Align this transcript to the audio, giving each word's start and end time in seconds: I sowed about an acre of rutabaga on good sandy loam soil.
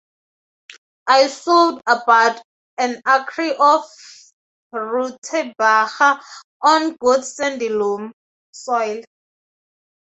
I 1.05 1.27
sowed 1.27 1.79
about 1.85 2.41
an 2.79 3.03
acre 3.07 3.53
of 3.59 3.83
rutabaga 4.71 6.19
on 6.63 6.95
good 6.95 7.23
sandy 7.23 7.69
loam 7.69 8.11
soil. 8.51 9.03